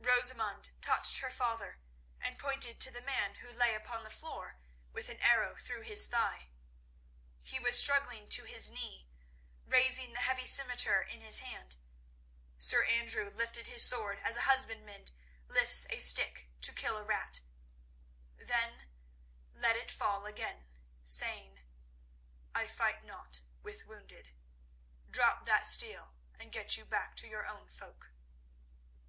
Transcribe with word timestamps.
Rosamund 0.00 0.72
touched 0.80 1.18
her 1.18 1.30
father 1.30 1.78
and 2.20 2.36
pointed 2.36 2.80
to 2.80 2.90
the 2.90 3.00
man 3.00 3.36
who 3.36 3.52
lay 3.52 3.76
upon 3.76 4.02
the 4.02 4.10
floor 4.10 4.58
with 4.92 5.08
an 5.08 5.20
arrow 5.20 5.54
through 5.54 5.82
his 5.82 6.08
thigh. 6.08 6.48
He 7.42 7.60
was 7.60 7.78
struggling 7.78 8.28
to 8.30 8.42
his 8.42 8.68
knee, 8.70 9.06
raising 9.64 10.14
the 10.14 10.22
heavy 10.22 10.46
scimitar 10.46 11.02
in 11.02 11.20
his 11.20 11.38
hand. 11.38 11.76
Sir 12.58 12.82
Andrew 12.86 13.30
lifted 13.30 13.68
his 13.68 13.84
sword 13.88 14.18
as 14.18 14.34
a 14.34 14.40
husbandman 14.50 15.10
lifts 15.46 15.86
a 15.90 16.00
stick 16.00 16.48
to 16.62 16.72
kill 16.72 16.96
a 16.96 17.04
rat, 17.04 17.40
then 18.36 18.88
let 19.54 19.76
it 19.76 19.92
fall 19.92 20.26
again, 20.26 20.66
saying: 21.04 21.60
"I 22.52 22.66
fight 22.66 23.04
not 23.04 23.42
with 23.62 23.82
the 23.82 23.86
wounded. 23.86 24.32
Drop 25.08 25.44
that 25.46 25.66
steel, 25.66 26.16
and 26.36 26.50
get 26.50 26.76
you 26.76 26.84
back 26.84 27.14
to 27.18 27.28
your 27.28 27.46
own 27.46 27.68
folk." 27.68 28.10